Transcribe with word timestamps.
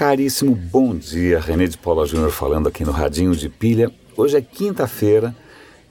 Caríssimo 0.00 0.54
bom 0.54 0.96
dia, 0.96 1.38
René 1.38 1.66
de 1.66 1.76
Paula 1.76 2.06
Júnior 2.06 2.30
falando 2.30 2.66
aqui 2.66 2.86
no 2.86 2.90
Radinho 2.90 3.36
de 3.36 3.50
Pilha. 3.50 3.92
Hoje 4.16 4.34
é 4.34 4.40
quinta-feira. 4.40 5.36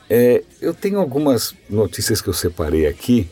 É, 0.09 0.43
eu 0.59 0.73
tenho 0.73 0.99
algumas 0.99 1.53
notícias 1.69 2.19
que 2.19 2.27
eu 2.27 2.33
separei 2.33 2.87
aqui, 2.87 3.29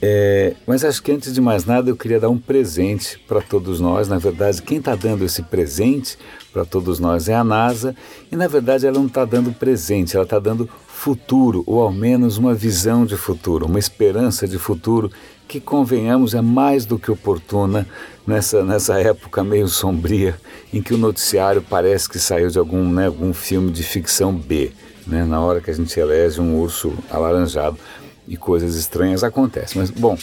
é, 0.00 0.54
mas 0.66 0.86
acho 0.86 1.02
que 1.02 1.12
antes 1.12 1.34
de 1.34 1.40
mais 1.40 1.66
nada 1.66 1.90
eu 1.90 1.96
queria 1.96 2.18
dar 2.18 2.30
um 2.30 2.38
presente 2.38 3.18
para 3.28 3.42
todos 3.42 3.78
nós. 3.78 4.08
Na 4.08 4.16
verdade, 4.16 4.62
quem 4.62 4.78
está 4.78 4.94
dando 4.94 5.22
esse 5.22 5.42
presente 5.42 6.16
para 6.50 6.64
todos 6.64 6.98
nós 6.98 7.28
é 7.28 7.34
a 7.34 7.44
NASA, 7.44 7.94
e 8.32 8.36
na 8.36 8.48
verdade 8.48 8.86
ela 8.86 8.98
não 8.98 9.06
está 9.06 9.26
dando 9.26 9.52
presente, 9.52 10.16
ela 10.16 10.24
está 10.24 10.38
dando 10.38 10.66
futuro, 10.86 11.62
ou 11.66 11.82
ao 11.82 11.92
menos 11.92 12.38
uma 12.38 12.54
visão 12.54 13.04
de 13.04 13.18
futuro, 13.18 13.66
uma 13.66 13.78
esperança 13.78 14.48
de 14.48 14.58
futuro 14.58 15.10
que, 15.46 15.60
convenhamos, 15.60 16.34
é 16.34 16.40
mais 16.40 16.84
do 16.84 16.98
que 16.98 17.10
oportuna 17.10 17.86
nessa, 18.26 18.64
nessa 18.64 19.00
época 19.00 19.44
meio 19.44 19.68
sombria 19.68 20.38
em 20.72 20.82
que 20.82 20.94
o 20.94 20.98
noticiário 20.98 21.62
parece 21.62 22.08
que 22.08 22.18
saiu 22.18 22.48
de 22.48 22.58
algum, 22.58 22.88
né, 22.90 23.06
algum 23.06 23.32
filme 23.32 23.70
de 23.70 23.82
ficção 23.82 24.32
B, 24.34 24.72
né, 25.06 25.24
na 25.24 25.40
hora 25.40 25.60
que 25.60 25.70
a 25.70 25.74
gente 25.74 25.98
elege 25.98 26.40
um 26.40 26.58
urso 26.60 26.92
alaranjado 27.10 27.78
e 28.26 28.36
coisas 28.36 28.74
estranhas 28.74 29.22
acontecem. 29.22 29.80
Mas, 29.80 29.90
bom, 29.90 30.16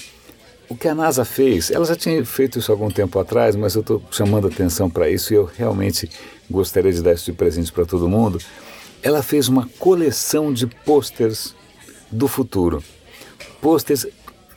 o 0.67 0.75
que 0.75 0.87
a 0.87 0.95
NASA 0.95 1.25
fez, 1.25 1.69
ela 1.69 1.85
já 1.85 1.95
tinha 1.95 2.23
feito 2.25 2.57
isso 2.57 2.71
algum 2.71 2.89
tempo 2.89 3.19
atrás, 3.19 3.55
mas 3.55 3.75
eu 3.75 3.81
estou 3.81 4.01
chamando 4.09 4.47
atenção 4.47 4.89
para 4.89 5.09
isso 5.09 5.33
e 5.33 5.35
eu 5.35 5.43
realmente 5.45 6.09
gostaria 6.49 6.91
de 6.91 7.01
dar 7.01 7.13
isso 7.13 7.25
de 7.25 7.33
presente 7.33 7.71
para 7.71 7.85
todo 7.85 8.07
mundo. 8.09 8.39
Ela 9.03 9.21
fez 9.21 9.47
uma 9.47 9.67
coleção 9.79 10.53
de 10.53 10.67
pôsteres 10.67 11.53
do 12.11 12.27
futuro. 12.27 12.83
Pôsteres 13.61 14.07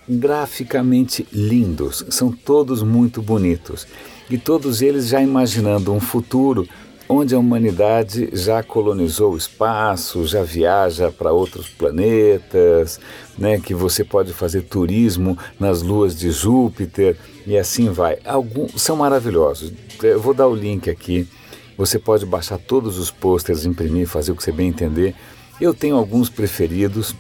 graficamente 0.08 1.26
lindos, 1.32 2.04
são 2.10 2.30
todos 2.30 2.82
muito 2.82 3.22
bonitos. 3.22 3.86
E 4.30 4.38
todos 4.38 4.80
eles 4.82 5.08
já 5.08 5.20
imaginando 5.20 5.92
um 5.92 6.00
futuro 6.00 6.66
onde 7.08 7.34
a 7.34 7.38
humanidade 7.38 8.30
já 8.32 8.62
colonizou 8.62 9.32
o 9.32 9.36
espaço, 9.36 10.26
já 10.26 10.42
viaja 10.42 11.10
para 11.10 11.32
outros 11.32 11.68
planetas, 11.68 12.98
né, 13.36 13.60
que 13.60 13.74
você 13.74 14.02
pode 14.02 14.32
fazer 14.32 14.62
turismo 14.62 15.36
nas 15.60 15.82
luas 15.82 16.18
de 16.18 16.30
Júpiter 16.30 17.16
e 17.46 17.56
assim 17.58 17.90
vai. 17.90 18.18
Alguns 18.24 18.80
são 18.80 18.96
maravilhosos. 18.96 19.72
Eu 20.02 20.20
vou 20.20 20.32
dar 20.32 20.46
o 20.46 20.54
link 20.54 20.88
aqui. 20.88 21.28
Você 21.76 21.98
pode 21.98 22.24
baixar 22.24 22.58
todos 22.58 22.98
os 22.98 23.10
posters, 23.10 23.66
imprimir, 23.66 24.06
fazer 24.06 24.32
o 24.32 24.36
que 24.36 24.42
você 24.42 24.52
bem 24.52 24.68
entender. 24.68 25.14
Eu 25.60 25.74
tenho 25.74 25.96
alguns 25.96 26.30
preferidos. 26.30 27.14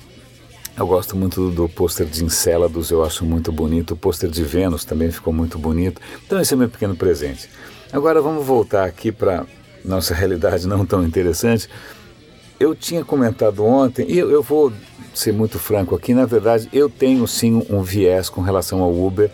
Eu 0.76 0.88
gosto 0.88 1.16
muito 1.16 1.50
do, 1.50 1.68
pôster 1.68 2.04
de 2.04 2.24
Encélados, 2.24 2.90
eu 2.90 3.04
acho 3.04 3.24
muito 3.24 3.52
bonito. 3.52 3.92
O 3.92 3.96
pôster 3.96 4.28
de 4.28 4.42
Vênus 4.42 4.84
também 4.84 5.10
ficou 5.10 5.32
muito 5.32 5.56
bonito. 5.56 6.00
Então 6.26 6.40
esse 6.40 6.52
é 6.52 6.56
meu 6.56 6.68
pequeno 6.68 6.96
presente. 6.96 7.48
Agora 7.92 8.20
vamos 8.20 8.44
voltar 8.44 8.84
aqui 8.84 9.12
para 9.12 9.46
nossa 9.84 10.12
realidade 10.14 10.66
não 10.66 10.84
tão 10.84 11.04
interessante. 11.04 11.68
Eu 12.58 12.74
tinha 12.74 13.04
comentado 13.04 13.64
ontem, 13.64 14.06
e 14.08 14.18
eu, 14.18 14.30
eu 14.30 14.42
vou 14.42 14.72
ser 15.14 15.32
muito 15.32 15.60
franco 15.60 15.94
aqui, 15.94 16.12
na 16.12 16.24
verdade 16.24 16.68
eu 16.72 16.88
tenho 16.88 17.26
sim 17.26 17.64
um 17.70 17.82
viés 17.82 18.28
com 18.28 18.40
relação 18.40 18.82
ao 18.82 18.92
Uber, 18.92 19.30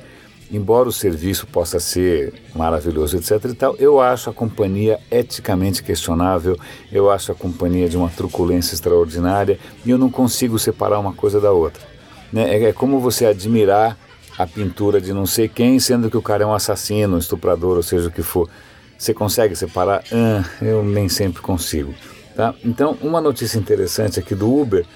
embora 0.50 0.88
o 0.88 0.92
serviço 0.92 1.46
possa 1.46 1.78
ser 1.78 2.32
maravilhoso, 2.54 3.16
etc 3.16 3.44
e 3.44 3.54
tal, 3.54 3.76
eu 3.78 4.00
acho 4.00 4.30
a 4.30 4.32
companhia 4.32 4.98
eticamente 5.10 5.82
questionável, 5.82 6.58
eu 6.90 7.10
acho 7.10 7.32
a 7.32 7.34
companhia 7.34 7.88
de 7.88 7.96
uma 7.96 8.08
truculência 8.08 8.74
extraordinária 8.74 9.58
e 9.84 9.90
eu 9.90 9.98
não 9.98 10.10
consigo 10.10 10.58
separar 10.58 10.98
uma 10.98 11.12
coisa 11.12 11.40
da 11.40 11.52
outra. 11.52 11.82
Né? 12.32 12.56
É, 12.56 12.64
é 12.64 12.72
como 12.72 13.00
você 13.00 13.26
admirar 13.26 13.96
a 14.36 14.46
pintura 14.46 15.00
de 15.00 15.12
não 15.12 15.26
sei 15.26 15.48
quem, 15.48 15.78
sendo 15.78 16.10
que 16.10 16.16
o 16.16 16.22
cara 16.22 16.44
é 16.44 16.46
um 16.46 16.54
assassino, 16.54 17.16
um 17.16 17.18
estuprador, 17.18 17.76
ou 17.76 17.82
seja 17.82 18.08
o 18.08 18.10
que 18.10 18.22
for. 18.22 18.48
Você 18.96 19.14
consegue 19.14 19.54
separar? 19.54 20.02
Ah, 20.12 20.44
eu 20.62 20.82
nem 20.82 21.08
sempre 21.08 21.42
consigo. 21.42 21.94
Tá? 22.34 22.54
Então, 22.64 22.96
uma 23.02 23.20
notícia 23.20 23.58
interessante 23.58 24.18
aqui 24.18 24.34
do 24.34 24.50
Uber 24.50 24.86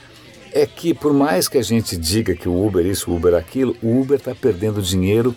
é 0.55 0.65
que 0.65 0.95
por 0.95 1.13
mais 1.13 1.49
que 1.49 1.59
a 1.59 1.63
gente 1.63 1.97
diga 1.97 2.35
que 2.35 2.49
o 2.49 2.65
Uber 2.65 2.87
isso, 2.87 3.11
o 3.11 3.17
Uber 3.17 3.35
aquilo, 3.35 3.77
o 3.83 4.01
Uber 4.01 4.17
está 4.17 4.35
perdendo 4.35 4.81
dinheiro 4.81 5.35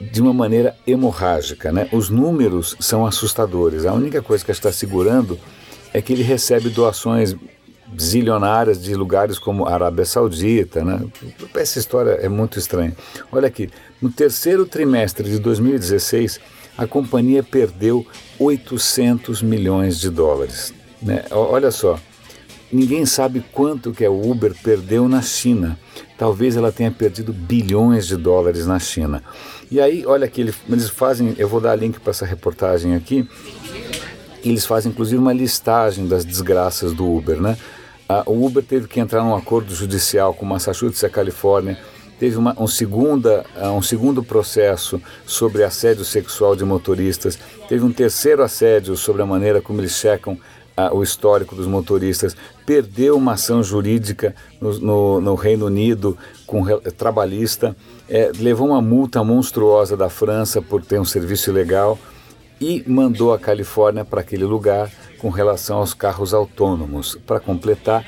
de 0.00 0.20
uma 0.20 0.32
maneira 0.32 0.76
hemorrágica. 0.84 1.70
Né? 1.70 1.88
Os 1.92 2.10
números 2.10 2.76
são 2.80 3.06
assustadores. 3.06 3.86
A 3.86 3.92
única 3.92 4.20
coisa 4.20 4.44
que 4.44 4.50
está 4.50 4.72
segurando 4.72 5.38
é 5.94 6.02
que 6.02 6.12
ele 6.12 6.24
recebe 6.24 6.68
doações 6.68 7.36
zilionárias 7.98 8.82
de 8.82 8.94
lugares 8.94 9.38
como 9.38 9.68
Arábia 9.68 10.04
Saudita. 10.04 10.82
Né? 10.82 11.00
Essa 11.54 11.78
história 11.78 12.12
é 12.12 12.28
muito 12.28 12.58
estranha. 12.58 12.94
Olha 13.30 13.46
aqui, 13.46 13.70
no 14.02 14.10
terceiro 14.10 14.66
trimestre 14.66 15.30
de 15.30 15.38
2016, 15.38 16.40
a 16.76 16.86
companhia 16.88 17.42
perdeu 17.42 18.04
800 18.38 19.42
milhões 19.42 20.00
de 20.00 20.10
dólares. 20.10 20.74
Né? 21.00 21.24
Olha 21.30 21.70
só, 21.70 21.98
Ninguém 22.72 23.04
sabe 23.04 23.44
quanto 23.52 23.92
que 23.92 24.04
a 24.04 24.10
Uber 24.10 24.54
perdeu 24.62 25.08
na 25.08 25.20
China. 25.22 25.78
Talvez 26.16 26.56
ela 26.56 26.70
tenha 26.70 26.90
perdido 26.90 27.32
bilhões 27.32 28.06
de 28.06 28.16
dólares 28.16 28.66
na 28.66 28.78
China. 28.78 29.22
E 29.70 29.80
aí, 29.80 30.04
olha 30.06 30.26
aqui, 30.26 30.40
eles 30.68 30.88
fazem, 30.90 31.34
eu 31.36 31.48
vou 31.48 31.60
dar 31.60 31.74
link 31.74 31.98
para 31.98 32.10
essa 32.10 32.24
reportagem 32.24 32.94
aqui. 32.94 33.28
Eles 34.44 34.64
fazem 34.64 34.92
inclusive 34.92 35.20
uma 35.20 35.32
listagem 35.32 36.06
das 36.06 36.24
desgraças 36.24 36.92
do 36.92 37.06
Uber, 37.10 37.40
né? 37.40 37.56
o 38.26 38.44
Uber 38.44 38.64
teve 38.64 38.88
que 38.88 38.98
entrar 38.98 39.22
num 39.22 39.36
acordo 39.36 39.72
judicial 39.72 40.34
com 40.34 40.44
Massachusetts 40.44 41.02
e 41.02 41.06
a 41.06 41.10
Califórnia 41.10 41.78
teve 42.20 42.36
uma, 42.36 42.54
um, 42.60 42.66
segunda, 42.66 43.46
um 43.74 43.80
segundo 43.80 44.22
processo 44.22 45.00
sobre 45.24 45.64
assédio 45.64 46.04
sexual 46.04 46.54
de 46.54 46.62
motoristas, 46.66 47.38
teve 47.66 47.82
um 47.82 47.90
terceiro 47.90 48.42
assédio 48.42 48.94
sobre 48.94 49.22
a 49.22 49.26
maneira 49.26 49.62
como 49.62 49.80
eles 49.80 49.92
checam 49.92 50.38
o 50.92 51.02
histórico 51.02 51.54
dos 51.54 51.66
motoristas, 51.66 52.36
perdeu 52.64 53.16
uma 53.16 53.32
ação 53.32 53.62
jurídica 53.62 54.34
no, 54.60 54.78
no, 54.78 55.20
no 55.20 55.34
Reino 55.34 55.66
Unido 55.66 56.16
com 56.46 56.64
trabalhista, 56.96 57.76
é, 58.08 58.32
levou 58.38 58.68
uma 58.68 58.80
multa 58.80 59.22
monstruosa 59.22 59.96
da 59.96 60.08
França 60.08 60.62
por 60.62 60.82
ter 60.82 61.00
um 61.00 61.04
serviço 61.04 61.50
ilegal 61.50 61.98
e 62.60 62.84
mandou 62.86 63.32
a 63.32 63.38
Califórnia 63.38 64.04
para 64.04 64.20
aquele 64.20 64.44
lugar 64.44 64.90
com 65.18 65.30
relação 65.30 65.78
aos 65.78 65.94
carros 65.94 66.34
autônomos. 66.34 67.18
Para 67.26 67.40
completar, 67.40 68.04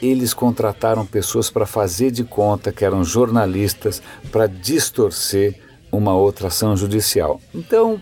eles 0.00 0.32
contrataram 0.32 1.04
pessoas 1.04 1.50
para 1.50 1.66
fazer 1.66 2.10
de 2.10 2.24
conta 2.24 2.72
que 2.72 2.84
eram 2.84 3.04
jornalistas 3.04 4.02
para 4.32 4.46
distorcer 4.46 5.60
uma 5.92 6.14
outra 6.14 6.48
ação 6.48 6.76
judicial. 6.76 7.40
Então, 7.54 8.00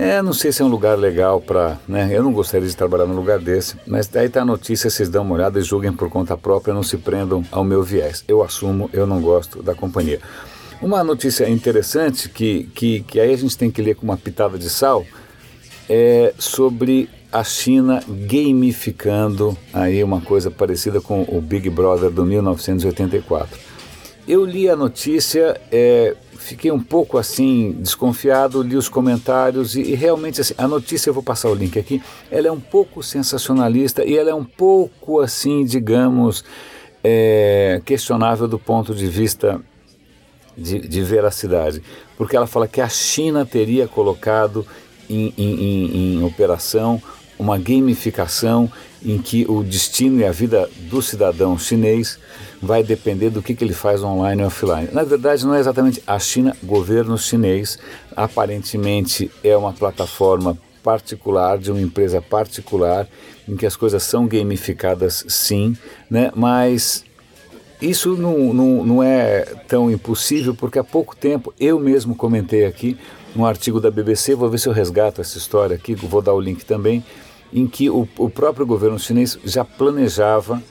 é, 0.00 0.22
não 0.22 0.32
sei 0.32 0.50
se 0.50 0.62
é 0.62 0.64
um 0.64 0.68
lugar 0.68 0.98
legal 0.98 1.40
para. 1.40 1.78
Né? 1.86 2.08
Eu 2.10 2.22
não 2.22 2.32
gostaria 2.32 2.66
de 2.66 2.74
trabalhar 2.74 3.04
num 3.04 3.14
lugar 3.14 3.38
desse, 3.38 3.76
mas 3.86 4.08
daí 4.08 4.28
está 4.28 4.40
a 4.40 4.44
notícia, 4.46 4.88
vocês 4.88 5.10
dão 5.10 5.22
uma 5.22 5.34
olhada 5.34 5.58
e 5.58 5.62
julguem 5.62 5.92
por 5.92 6.08
conta 6.08 6.36
própria, 6.38 6.72
não 6.72 6.82
se 6.82 6.96
prendam 6.96 7.44
ao 7.52 7.62
meu 7.62 7.82
viés. 7.82 8.24
Eu 8.26 8.42
assumo, 8.42 8.88
eu 8.94 9.06
não 9.06 9.20
gosto 9.20 9.62
da 9.62 9.74
companhia. 9.74 10.18
Uma 10.80 11.04
notícia 11.04 11.46
interessante 11.48 12.30
que, 12.30 12.64
que, 12.74 13.00
que 13.02 13.20
aí 13.20 13.34
a 13.34 13.36
gente 13.36 13.58
tem 13.58 13.70
que 13.70 13.82
ler 13.82 13.94
com 13.94 14.04
uma 14.04 14.16
pitada 14.16 14.58
de 14.58 14.70
sal 14.70 15.04
é 15.86 16.32
sobre 16.38 17.10
a 17.30 17.44
China 17.44 18.02
gamificando 18.08 19.56
aí 19.72 20.02
uma 20.02 20.22
coisa 20.22 20.50
parecida 20.50 21.00
com 21.00 21.26
o 21.28 21.40
Big 21.40 21.68
Brother 21.68 22.10
do 22.10 22.24
1984. 22.24 23.69
Eu 24.26 24.44
li 24.44 24.68
a 24.68 24.76
notícia, 24.76 25.60
é, 25.72 26.14
fiquei 26.36 26.70
um 26.70 26.80
pouco 26.80 27.18
assim 27.18 27.72
desconfiado, 27.72 28.62
li 28.62 28.76
os 28.76 28.88
comentários 28.88 29.74
e, 29.74 29.82
e, 29.82 29.94
realmente 29.94 30.40
assim, 30.40 30.54
a 30.56 30.68
notícia 30.68 31.10
eu 31.10 31.14
vou 31.14 31.22
passar 31.22 31.48
o 31.48 31.54
link 31.54 31.78
aqui, 31.78 32.02
ela 32.30 32.48
é 32.48 32.52
um 32.52 32.60
pouco 32.60 33.02
sensacionalista 33.02 34.04
e 34.04 34.16
ela 34.16 34.30
é 34.30 34.34
um 34.34 34.44
pouco 34.44 35.20
assim, 35.20 35.64
digamos, 35.64 36.44
é, 37.02 37.80
questionável 37.84 38.46
do 38.46 38.58
ponto 38.58 38.94
de 38.94 39.06
vista 39.06 39.60
de, 40.56 40.80
de, 40.80 41.02
veracidade, 41.02 41.82
porque 42.16 42.36
ela 42.36 42.46
fala 42.46 42.68
que 42.68 42.80
a 42.80 42.88
China 42.88 43.46
teria 43.46 43.88
colocado 43.88 44.66
em, 45.08 45.32
em, 45.36 45.54
em, 45.54 46.16
em 46.16 46.24
operação 46.24 47.02
uma 47.40 47.56
gamificação 47.56 48.70
em 49.02 49.16
que 49.16 49.46
o 49.48 49.64
destino 49.64 50.20
e 50.20 50.26
a 50.26 50.30
vida 50.30 50.68
do 50.90 51.00
cidadão 51.00 51.58
chinês 51.58 52.18
vai 52.60 52.82
depender 52.82 53.30
do 53.30 53.40
que, 53.40 53.54
que 53.54 53.64
ele 53.64 53.72
faz 53.72 54.02
online 54.02 54.42
e 54.42 54.44
offline. 54.44 54.90
Na 54.92 55.02
verdade, 55.02 55.46
não 55.46 55.54
é 55.54 55.60
exatamente 55.60 56.02
a 56.06 56.18
China, 56.18 56.54
governo 56.62 57.16
chinês, 57.16 57.78
aparentemente 58.14 59.30
é 59.42 59.56
uma 59.56 59.72
plataforma 59.72 60.58
particular, 60.82 61.56
de 61.56 61.70
uma 61.70 61.80
empresa 61.80 62.20
particular, 62.20 63.08
em 63.48 63.56
que 63.56 63.64
as 63.64 63.74
coisas 63.74 64.02
são 64.02 64.26
gamificadas 64.26 65.24
sim, 65.26 65.74
né? 66.10 66.30
mas 66.36 67.04
isso 67.80 68.16
não, 68.16 68.52
não, 68.52 68.84
não 68.84 69.02
é 69.02 69.46
tão 69.66 69.90
impossível, 69.90 70.54
porque 70.54 70.78
há 70.78 70.84
pouco 70.84 71.16
tempo 71.16 71.54
eu 71.58 71.80
mesmo 71.80 72.14
comentei 72.14 72.66
aqui 72.66 72.98
um 73.34 73.46
artigo 73.46 73.80
da 73.80 73.90
BBC, 73.90 74.34
vou 74.34 74.50
ver 74.50 74.58
se 74.58 74.68
eu 74.68 74.72
resgato 74.72 75.20
essa 75.20 75.38
história 75.38 75.76
aqui, 75.76 75.94
vou 75.94 76.20
dar 76.20 76.34
o 76.34 76.40
link 76.40 76.64
também, 76.64 77.04
em 77.52 77.66
que 77.66 77.90
o, 77.90 78.08
o 78.18 78.30
próprio 78.30 78.66
governo 78.66 78.98
chinês 78.98 79.38
já 79.44 79.64
planejava 79.64 80.62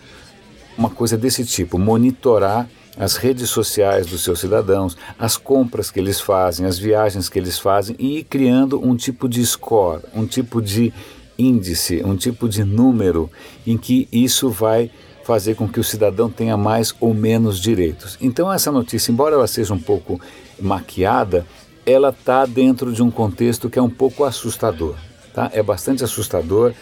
uma 0.77 0.89
coisa 0.89 1.17
desse 1.17 1.45
tipo, 1.45 1.77
monitorar 1.77 2.69
as 2.97 3.15
redes 3.15 3.49
sociais 3.49 4.07
dos 4.07 4.23
seus 4.23 4.39
cidadãos, 4.39 4.97
as 5.17 5.37
compras 5.37 5.89
que 5.89 5.99
eles 5.99 6.19
fazem, 6.19 6.65
as 6.65 6.77
viagens 6.77 7.29
que 7.29 7.39
eles 7.39 7.57
fazem 7.57 7.95
e 7.97 8.19
ir 8.19 8.23
criando 8.23 8.85
um 8.85 8.95
tipo 8.95 9.27
de 9.27 9.45
score, 9.45 10.01
um 10.13 10.25
tipo 10.25 10.61
de 10.61 10.93
índice, 11.37 12.03
um 12.03 12.15
tipo 12.15 12.49
de 12.49 12.63
número 12.63 13.29
em 13.65 13.77
que 13.77 14.07
isso 14.11 14.49
vai 14.49 14.91
fazer 15.23 15.55
com 15.55 15.67
que 15.67 15.79
o 15.79 15.83
cidadão 15.83 16.29
tenha 16.29 16.57
mais 16.57 16.93
ou 16.99 17.13
menos 17.13 17.59
direitos. 17.59 18.17
Então 18.19 18.51
essa 18.51 18.71
notícia, 18.71 19.11
embora 19.11 19.35
ela 19.35 19.47
seja 19.47 19.73
um 19.73 19.79
pouco 19.79 20.19
maquiada, 20.59 21.45
ela 21.85 22.09
está 22.09 22.45
dentro 22.45 22.91
de 22.91 23.01
um 23.01 23.11
contexto 23.11 23.69
que 23.69 23.79
é 23.79 23.81
um 23.81 23.89
pouco 23.89 24.23
assustador. 24.23 24.95
Tá? 25.39 25.49
É 25.53 25.63
bastante 25.63 26.03
assustador 26.03 26.73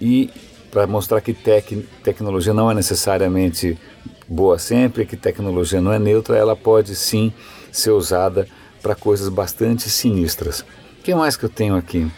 e 0.00 0.30
para 0.68 0.84
mostrar 0.84 1.20
que 1.20 1.32
tec 1.32 1.86
tecnologia 2.02 2.52
não 2.52 2.68
é 2.68 2.74
necessariamente 2.74 3.78
boa 4.26 4.58
sempre, 4.58 5.06
que 5.06 5.16
tecnologia 5.16 5.80
não 5.80 5.92
é 5.92 5.98
neutra, 6.00 6.36
ela 6.36 6.56
pode 6.56 6.96
sim 6.96 7.32
ser 7.70 7.92
usada 7.92 8.48
para 8.82 8.96
coisas 8.96 9.28
bastante 9.28 9.88
sinistras. 9.88 10.62
O 10.98 11.02
que 11.04 11.14
mais 11.14 11.36
que 11.36 11.44
eu 11.44 11.48
tenho 11.48 11.76
aqui? 11.76 12.10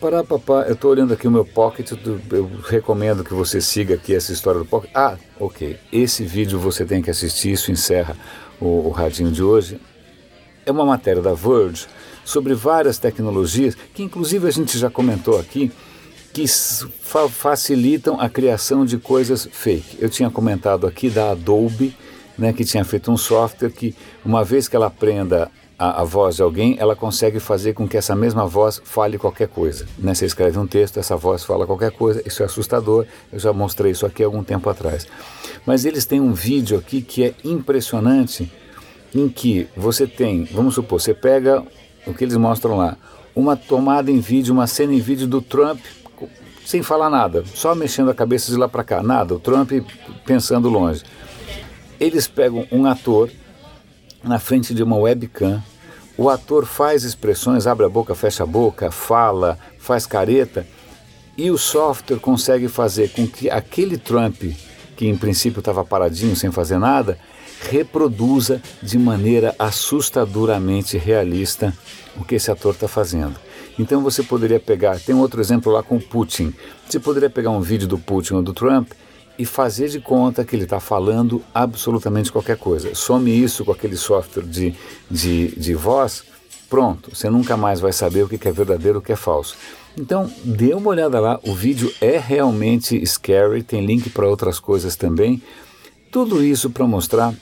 Pará, 0.00 0.24
papá, 0.24 0.64
eu 0.66 0.74
estou 0.74 0.90
olhando 0.90 1.14
aqui 1.14 1.28
o 1.28 1.30
meu 1.30 1.44
pocket, 1.44 1.92
eu 2.32 2.50
recomendo 2.68 3.22
que 3.22 3.32
você 3.32 3.60
siga 3.60 3.94
aqui 3.94 4.12
essa 4.12 4.32
história 4.32 4.58
do 4.58 4.66
pocket. 4.66 4.90
Ah, 4.92 5.16
ok, 5.38 5.78
esse 5.92 6.24
vídeo 6.24 6.58
você 6.58 6.84
tem 6.84 7.00
que 7.00 7.10
assistir, 7.10 7.52
isso 7.52 7.70
encerra 7.70 8.16
o, 8.60 8.88
o 8.88 8.90
radinho 8.90 9.30
de 9.30 9.40
hoje. 9.40 9.80
É 10.66 10.72
uma 10.72 10.84
matéria 10.84 11.22
da 11.22 11.32
Verge 11.32 11.86
sobre 12.30 12.54
várias 12.54 12.98
tecnologias, 12.98 13.76
que 13.92 14.02
inclusive 14.02 14.46
a 14.46 14.50
gente 14.50 14.78
já 14.78 14.88
comentou 14.88 15.38
aqui, 15.38 15.70
que 16.32 16.46
fa 16.46 17.28
facilitam 17.28 18.20
a 18.20 18.28
criação 18.28 18.84
de 18.84 18.98
coisas 18.98 19.48
fake. 19.50 19.96
Eu 19.98 20.08
tinha 20.08 20.30
comentado 20.30 20.86
aqui 20.86 21.10
da 21.10 21.32
Adobe, 21.32 21.94
né, 22.38 22.52
que 22.52 22.64
tinha 22.64 22.84
feito 22.84 23.10
um 23.10 23.16
software 23.16 23.70
que, 23.70 23.94
uma 24.24 24.44
vez 24.44 24.68
que 24.68 24.76
ela 24.76 24.86
aprenda 24.86 25.50
a, 25.76 26.02
a, 26.02 26.04
voz 26.04 26.36
de 26.36 26.42
alguém, 26.42 26.76
ela 26.78 26.94
consegue 26.94 27.40
fazer 27.40 27.74
com 27.74 27.88
que 27.88 27.96
essa 27.96 28.14
mesma 28.14 28.46
voz 28.46 28.80
fale 28.84 29.18
qualquer 29.18 29.48
coisa. 29.48 29.86
Né? 29.98 30.14
Você 30.14 30.24
escreve 30.24 30.58
um 30.58 30.66
texto, 30.66 31.00
essa 31.00 31.16
voz 31.16 31.42
fala 31.42 31.66
qualquer 31.66 31.90
coisa, 31.90 32.22
isso 32.24 32.42
é 32.42 32.46
assustador. 32.46 33.06
Eu 33.32 33.40
já 33.40 33.52
mostrei 33.52 33.90
isso 33.90 34.06
aqui 34.06 34.22
algum 34.22 34.44
tempo 34.44 34.70
atrás. 34.70 35.06
Mas 35.66 35.84
eles 35.84 36.04
têm 36.04 36.20
um 36.20 36.32
vídeo 36.32 36.78
aqui 36.78 37.02
que 37.02 37.24
é 37.24 37.34
impressionante, 37.42 38.50
em 39.14 39.28
que 39.28 39.66
você 39.76 40.06
tem, 40.06 40.44
vamos 40.44 40.74
supor, 40.76 41.00
você 41.00 41.12
pega 41.12 41.64
o 42.06 42.14
que 42.14 42.24
eles 42.24 42.36
mostram 42.36 42.76
lá, 42.76 42.96
uma 43.34 43.56
tomada 43.56 44.10
em 44.10 44.20
vídeo, 44.20 44.52
uma 44.52 44.66
cena 44.66 44.92
em 44.92 45.00
vídeo 45.00 45.26
do 45.26 45.40
Trump 45.40 45.80
sem 46.64 46.82
falar 46.82 47.10
nada, 47.10 47.42
só 47.52 47.74
mexendo 47.74 48.10
a 48.10 48.14
cabeça 48.14 48.52
de 48.52 48.56
lá 48.56 48.68
para 48.68 48.84
cá, 48.84 49.02
nada, 49.02 49.34
o 49.34 49.40
Trump 49.40 49.72
pensando 50.24 50.68
longe. 50.68 51.02
Eles 51.98 52.28
pegam 52.28 52.64
um 52.70 52.86
ator 52.86 53.28
na 54.22 54.38
frente 54.38 54.72
de 54.72 54.82
uma 54.82 54.96
webcam, 54.96 55.60
o 56.16 56.28
ator 56.28 56.66
faz 56.66 57.02
expressões, 57.02 57.66
abre 57.66 57.86
a 57.86 57.88
boca, 57.88 58.14
fecha 58.14 58.44
a 58.44 58.46
boca, 58.46 58.90
fala, 58.90 59.58
faz 59.78 60.06
careta, 60.06 60.66
e 61.36 61.50
o 61.50 61.58
software 61.58 62.18
consegue 62.18 62.68
fazer 62.68 63.10
com 63.10 63.26
que 63.26 63.50
aquele 63.50 63.96
Trump, 63.96 64.42
que 64.96 65.08
em 65.08 65.16
princípio 65.16 65.60
estava 65.60 65.84
paradinho 65.84 66.36
sem 66.36 66.52
fazer 66.52 66.78
nada, 66.78 67.18
reproduza 67.68 68.62
de 68.82 68.98
maneira 68.98 69.54
assustadoramente 69.58 70.96
realista 70.96 71.74
o 72.16 72.24
que 72.24 72.36
esse 72.36 72.50
ator 72.50 72.74
está 72.74 72.88
fazendo. 72.88 73.36
Então 73.78 74.02
você 74.02 74.22
poderia 74.22 74.60
pegar, 74.60 74.98
tem 74.98 75.14
outro 75.14 75.40
exemplo 75.40 75.72
lá 75.72 75.82
com 75.82 75.96
o 75.96 76.00
Putin. 76.00 76.52
Você 76.88 76.98
poderia 76.98 77.30
pegar 77.30 77.50
um 77.50 77.60
vídeo 77.60 77.86
do 77.86 77.98
Putin 77.98 78.34
ou 78.34 78.42
do 78.42 78.52
Trump 78.52 78.92
e 79.38 79.46
fazer 79.46 79.88
de 79.88 80.00
conta 80.00 80.44
que 80.44 80.54
ele 80.54 80.64
está 80.64 80.80
falando 80.80 81.42
absolutamente 81.54 82.30
qualquer 82.30 82.56
coisa. 82.56 82.94
Some 82.94 83.30
isso 83.30 83.64
com 83.64 83.72
aquele 83.72 83.96
software 83.96 84.42
de, 84.42 84.74
de, 85.10 85.48
de 85.56 85.74
voz, 85.74 86.24
pronto, 86.68 87.14
você 87.14 87.30
nunca 87.30 87.56
mais 87.56 87.80
vai 87.80 87.92
saber 87.92 88.22
o 88.22 88.28
que 88.28 88.46
é 88.46 88.52
verdadeiro 88.52 88.98
e 88.98 89.00
o 89.00 89.02
que 89.02 89.12
é 89.12 89.16
falso. 89.16 89.56
Então, 89.96 90.30
dê 90.44 90.72
uma 90.74 90.90
olhada 90.90 91.18
lá, 91.18 91.40
o 91.42 91.54
vídeo 91.54 91.92
é 92.00 92.18
realmente 92.18 93.04
scary, 93.06 93.62
tem 93.62 93.84
link 93.84 94.10
para 94.10 94.28
outras 94.28 94.60
coisas 94.60 94.94
também. 94.94 95.42
Tudo 96.10 96.42
isso 96.42 96.70
para 96.70 96.86
mostrar 96.86 97.32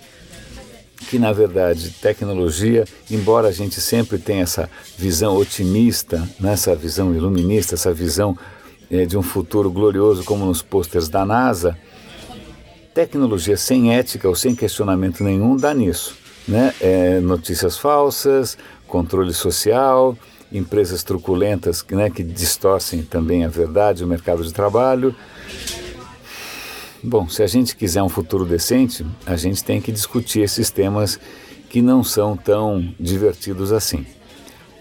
que 1.08 1.18
na 1.18 1.32
verdade 1.32 1.90
tecnologia, 2.02 2.84
embora 3.10 3.48
a 3.48 3.52
gente 3.52 3.80
sempre 3.80 4.18
tenha 4.18 4.42
essa 4.42 4.68
visão 4.96 5.36
otimista, 5.36 6.28
né, 6.38 6.52
essa 6.52 6.74
visão 6.76 7.14
iluminista, 7.14 7.74
essa 7.74 7.94
visão 7.94 8.36
é, 8.90 9.06
de 9.06 9.16
um 9.16 9.22
futuro 9.22 9.70
glorioso 9.70 10.22
como 10.24 10.44
nos 10.44 10.60
pôsteres 10.60 11.08
da 11.08 11.24
NASA, 11.24 11.78
tecnologia 12.92 13.56
sem 13.56 13.94
ética 13.94 14.28
ou 14.28 14.34
sem 14.34 14.54
questionamento 14.54 15.24
nenhum 15.24 15.56
dá 15.56 15.72
nisso. 15.72 16.16
Né? 16.46 16.74
É, 16.80 17.20
notícias 17.20 17.78
falsas, 17.78 18.58
controle 18.86 19.32
social, 19.32 20.16
empresas 20.52 21.02
truculentas 21.02 21.84
né, 21.90 22.10
que 22.10 22.22
distorcem 22.22 23.02
também 23.02 23.44
a 23.44 23.48
verdade, 23.48 24.04
o 24.04 24.06
mercado 24.06 24.42
de 24.44 24.52
trabalho. 24.52 25.14
Bom, 27.02 27.28
se 27.28 27.42
a 27.42 27.46
gente 27.46 27.76
quiser 27.76 28.02
um 28.02 28.08
futuro 28.08 28.44
decente, 28.44 29.06
a 29.24 29.36
gente 29.36 29.62
tem 29.62 29.80
que 29.80 29.92
discutir 29.92 30.40
esses 30.40 30.70
temas 30.70 31.18
que 31.68 31.80
não 31.80 32.02
são 32.02 32.36
tão 32.36 32.92
divertidos 32.98 33.72
assim. 33.72 34.04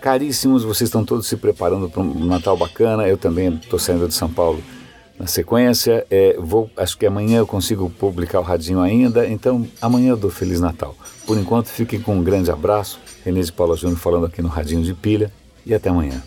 Caríssimos, 0.02 0.64
vocês 0.64 0.88
estão 0.88 1.04
todos 1.04 1.28
se 1.28 1.36
preparando 1.38 1.90
para 1.90 2.02
um 2.02 2.26
Natal 2.26 2.56
bacana. 2.56 3.08
Eu 3.08 3.18
também 3.18 3.56
estou 3.56 3.78
saindo 3.78 4.08
de 4.08 4.14
São 4.14 4.30
Paulo 4.30 4.64
na 5.20 5.28
sequência. 5.28 6.06
É, 6.10 6.38
vou, 6.40 6.70
acho 6.78 6.98
que 6.98 7.06
amanhã 7.06 7.40
eu 7.40 7.48
consigo 7.48 7.90
publicar 7.90 8.40
o 8.40 8.44
radinho 8.44 8.80
ainda, 8.80 9.28
então 9.28 9.68
amanhã 9.82 10.12
eu 10.12 10.18
dou 10.18 10.32
Feliz 10.32 10.60
Natal. 10.60 10.96
Por 11.26 11.38
enquanto, 11.38 11.68
fiquem 11.68 12.00
com 12.00 12.16
um 12.16 12.24
grande 12.24 12.50
abraço. 12.50 13.00
Renê 13.26 13.42
de 13.42 13.52
Paula 13.52 13.76
Júnior 13.76 14.00
falando 14.00 14.26
aqui 14.26 14.42
no 14.42 14.48
Radinho 14.48 14.84
de 14.84 14.94
Pilha 14.94 15.32
e 15.66 15.74
até 15.74 15.90
amanhã. 15.90 16.24